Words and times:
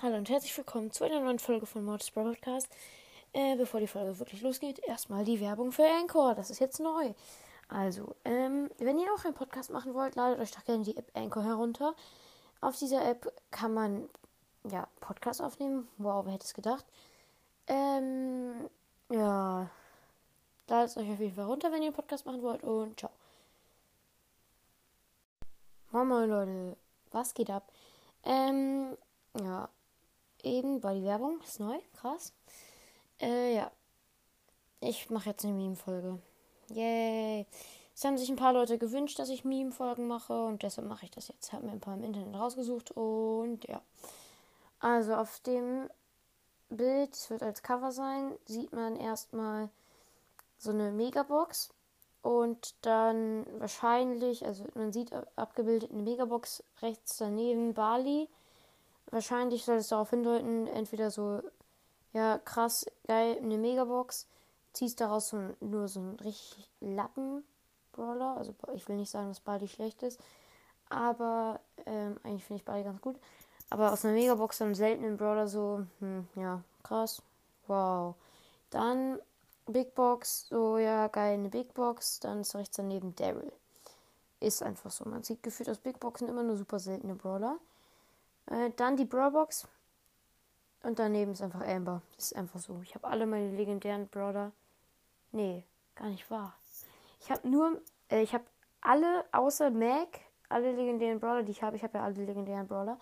Hallo 0.00 0.16
und 0.16 0.30
herzlich 0.30 0.56
willkommen 0.56 0.92
zu 0.92 1.02
einer 1.02 1.18
neuen 1.18 1.40
Folge 1.40 1.66
von 1.66 1.84
Mortis 1.84 2.12
Broadcast. 2.12 2.68
Äh, 3.32 3.56
bevor 3.56 3.80
die 3.80 3.88
Folge 3.88 4.16
wirklich 4.20 4.42
losgeht, 4.42 4.78
erstmal 4.86 5.24
die 5.24 5.40
Werbung 5.40 5.72
für 5.72 5.90
Anchor. 5.90 6.36
Das 6.36 6.50
ist 6.50 6.60
jetzt 6.60 6.78
neu. 6.78 7.14
Also, 7.68 8.14
ähm, 8.24 8.70
wenn 8.78 9.00
ihr 9.00 9.12
auch 9.12 9.24
einen 9.24 9.34
Podcast 9.34 9.70
machen 9.70 9.94
wollt, 9.94 10.14
ladet 10.14 10.38
euch 10.38 10.52
doch 10.52 10.62
gerne 10.64 10.84
die 10.84 10.96
App 10.96 11.10
Anchor 11.14 11.42
herunter. 11.42 11.96
Auf 12.60 12.78
dieser 12.78 13.04
App 13.10 13.26
kann 13.50 13.74
man 13.74 14.08
ja 14.70 14.86
Podcast 15.00 15.42
aufnehmen. 15.42 15.88
Wow, 15.98 16.24
wer 16.24 16.34
hätte 16.34 16.46
es 16.46 16.54
gedacht? 16.54 16.84
Ähm, 17.66 18.70
ja, 19.10 19.68
ladet 20.68 20.96
euch 20.96 21.10
auf 21.10 21.18
jeden 21.18 21.34
Fall 21.34 21.46
runter, 21.46 21.72
wenn 21.72 21.82
ihr 21.82 21.88
einen 21.88 21.96
Podcast 21.96 22.24
machen 22.24 22.42
wollt 22.42 22.62
und 22.62 23.00
ciao. 23.00 23.10
Moin 25.90 26.06
moin 26.06 26.30
Leute, 26.30 26.76
was 27.10 27.34
geht 27.34 27.50
ab? 27.50 27.72
Ähm, 28.22 28.96
ja, 29.42 29.68
eben 30.42 30.82
war 30.82 30.94
die 30.94 31.04
Werbung, 31.04 31.40
ist 31.42 31.60
neu, 31.60 31.78
krass. 31.94 32.32
Äh, 33.20 33.56
ja. 33.56 33.70
Ich 34.80 35.10
mache 35.10 35.30
jetzt 35.30 35.44
eine 35.44 35.54
Meme-Folge. 35.54 36.18
Yay. 36.70 37.46
Es 37.94 38.04
haben 38.04 38.16
sich 38.16 38.28
ein 38.28 38.36
paar 38.36 38.52
Leute 38.52 38.78
gewünscht, 38.78 39.18
dass 39.18 39.28
ich 39.28 39.44
Meme-Folgen 39.44 40.06
mache 40.06 40.44
und 40.44 40.62
deshalb 40.62 40.86
mache 40.86 41.06
ich 41.06 41.10
das 41.10 41.28
jetzt. 41.28 41.52
Habe 41.52 41.66
mir 41.66 41.72
ein 41.72 41.80
paar 41.80 41.94
im 41.94 42.04
Internet 42.04 42.34
rausgesucht 42.34 42.92
und 42.92 43.66
ja. 43.66 43.82
Also 44.78 45.14
auf 45.14 45.40
dem 45.40 45.90
Bild, 46.68 47.12
es 47.14 47.30
wird 47.30 47.42
als 47.42 47.62
Cover 47.62 47.90
sein, 47.90 48.32
sieht 48.46 48.72
man 48.72 48.94
erstmal 48.96 49.68
so 50.58 50.70
eine 50.70 50.92
Megabox 50.92 51.70
und 52.22 52.74
dann 52.82 53.46
wahrscheinlich, 53.58 54.44
also 54.44 54.64
man 54.74 54.92
sieht 54.92 55.12
abgebildet 55.36 55.90
eine 55.90 56.02
Megabox 56.02 56.62
rechts 56.82 57.16
daneben 57.16 57.74
Bali 57.74 58.28
wahrscheinlich 59.10 59.64
soll 59.64 59.76
es 59.76 59.88
darauf 59.88 60.10
hindeuten, 60.10 60.66
entweder 60.66 61.10
so, 61.10 61.42
ja, 62.12 62.38
krass, 62.38 62.86
geil, 63.06 63.38
eine 63.42 63.58
Megabox, 63.58 64.26
ziehst 64.72 65.00
daraus 65.00 65.28
so, 65.28 65.54
nur 65.60 65.88
so 65.88 66.00
einen 66.00 66.20
richtig 66.20 66.68
Lappen-Brawler. 66.80 68.36
Also 68.36 68.54
ich 68.74 68.88
will 68.88 68.96
nicht 68.96 69.10
sagen, 69.10 69.28
dass 69.28 69.40
Baldi 69.40 69.68
schlecht 69.68 70.02
ist, 70.02 70.20
aber 70.88 71.60
ähm, 71.86 72.16
eigentlich 72.22 72.44
finde 72.44 72.60
ich 72.60 72.64
Baldi 72.64 72.84
ganz 72.84 73.00
gut. 73.00 73.16
Aber 73.70 73.92
aus 73.92 74.04
einer 74.04 74.14
Megabox, 74.14 74.62
einem 74.62 74.74
seltenen 74.74 75.16
Brawler 75.16 75.46
so, 75.46 75.84
hm, 76.00 76.26
ja, 76.36 76.62
krass, 76.82 77.22
wow. 77.66 78.14
Dann 78.70 79.18
Big 79.66 79.94
Box, 79.94 80.48
so, 80.48 80.78
ja, 80.78 81.08
geil, 81.08 81.34
eine 81.34 81.50
Big 81.50 81.74
Box, 81.74 82.20
dann 82.20 82.40
ist 82.40 82.54
rechts 82.54 82.76
daneben 82.76 83.14
Daryl. 83.14 83.52
Ist 84.40 84.62
einfach 84.62 84.90
so. 84.90 85.04
Man 85.06 85.22
sieht 85.22 85.42
gefühlt 85.42 85.68
aus 85.68 85.78
Big 85.78 86.00
Boxen 86.00 86.28
immer 86.28 86.42
nur 86.42 86.56
super 86.56 86.78
seltene 86.78 87.14
Brawler. 87.14 87.58
Äh, 88.50 88.70
dann 88.76 88.96
die 88.96 89.04
Brawlbox. 89.04 89.68
Und 90.82 90.98
daneben 90.98 91.32
ist 91.32 91.42
einfach 91.42 91.66
Amber. 91.66 92.02
Das 92.16 92.26
ist 92.26 92.36
einfach 92.36 92.60
so. 92.60 92.80
Ich 92.82 92.94
habe 92.94 93.06
alle 93.06 93.26
meine 93.26 93.50
legendären 93.50 94.08
Brawler. 94.08 94.52
Nee, 95.32 95.64
gar 95.94 96.08
nicht 96.08 96.30
wahr. 96.30 96.54
Ich 97.20 97.30
habe 97.30 97.48
nur, 97.48 97.82
äh, 98.10 98.22
ich 98.22 98.32
habe 98.32 98.44
alle 98.80 99.24
außer 99.32 99.70
Mac, 99.70 100.20
alle 100.48 100.72
legendären 100.72 101.20
Brawler, 101.20 101.42
die 101.42 101.52
ich 101.52 101.62
habe, 101.62 101.76
ich 101.76 101.82
habe 101.82 101.98
ja 101.98 102.04
alle 102.04 102.24
legendären 102.24 102.68
Brawler, 102.68 102.98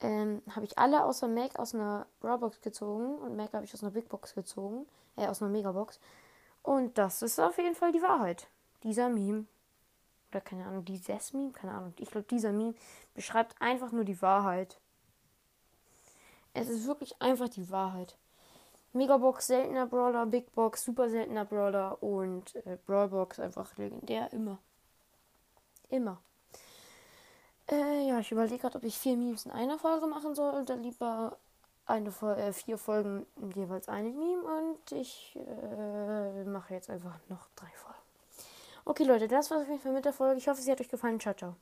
ähm, 0.00 0.42
habe 0.50 0.66
ich 0.66 0.78
alle 0.78 1.04
außer 1.04 1.28
Mac 1.28 1.58
aus 1.58 1.74
einer 1.74 2.06
Brawlbox 2.20 2.60
gezogen 2.60 3.16
und 3.18 3.36
Mac 3.36 3.52
habe 3.52 3.64
ich 3.64 3.72
aus 3.72 3.82
einer 3.82 3.92
Big 3.92 4.08
Box 4.08 4.34
gezogen, 4.34 4.86
äh, 5.16 5.26
aus 5.26 5.42
einer 5.42 5.50
Megabox. 5.50 5.98
Und 6.62 6.98
das 6.98 7.22
ist 7.22 7.40
auf 7.40 7.56
jeden 7.58 7.74
Fall 7.74 7.92
die 7.92 8.02
Wahrheit. 8.02 8.48
Dieser 8.82 9.08
Meme 9.08 9.46
oder 10.34 10.40
keine 10.40 10.66
Ahnung, 10.66 10.84
dieses 10.84 11.32
Meme, 11.32 11.52
keine 11.52 11.72
Ahnung. 11.72 11.94
Ich 11.98 12.10
glaube, 12.10 12.26
dieser 12.28 12.52
Meme 12.52 12.74
beschreibt 13.14 13.54
einfach 13.60 13.92
nur 13.92 14.04
die 14.04 14.20
Wahrheit. 14.20 14.78
Es 16.52 16.68
ist 16.68 16.86
wirklich 16.86 17.20
einfach 17.20 17.48
die 17.48 17.70
Wahrheit. 17.70 18.16
Megabox 18.92 19.48
seltener 19.48 19.86
Brawler, 19.86 20.26
Big 20.26 20.52
Box 20.54 20.84
super 20.84 21.08
seltener 21.08 21.44
Brawler 21.44 22.00
und 22.02 22.54
äh, 22.66 22.78
Brawlbox 22.86 23.40
einfach 23.40 23.76
legendär 23.76 24.32
immer. 24.32 24.58
Immer. 25.88 26.20
Äh, 27.70 28.08
ja, 28.08 28.20
ich 28.20 28.30
überlege 28.30 28.58
gerade, 28.58 28.78
ob 28.78 28.84
ich 28.84 28.96
vier 28.96 29.16
Memes 29.16 29.46
in 29.46 29.50
einer 29.50 29.78
Folge 29.78 30.06
machen 30.06 30.34
soll 30.34 30.62
oder 30.62 30.76
lieber 30.76 31.36
eine 31.86 32.08
äh, 32.08 32.52
vier 32.52 32.78
Folgen 32.78 33.26
jeweils 33.54 33.88
eine 33.88 34.10
Meme 34.10 34.42
und 34.42 34.92
ich 34.92 35.36
äh, 35.36 36.44
mache 36.44 36.74
jetzt 36.74 36.88
einfach 36.88 37.18
noch 37.28 37.48
drei 37.56 37.70
Folgen. 37.74 37.93
Okay, 38.86 39.04
Leute, 39.04 39.28
das 39.28 39.50
war's 39.50 39.62
auf 39.62 39.68
jeden 39.68 39.80
Fall 39.80 39.92
mit 39.92 40.06
der 40.06 40.12
Folge. 40.14 40.38
Ich 40.38 40.48
hoffe, 40.48 40.62
sie 40.62 40.70
hat 40.72 40.80
euch 40.80 40.88
gefallen. 40.88 41.20
Ciao, 41.20 41.34
ciao. 41.34 41.52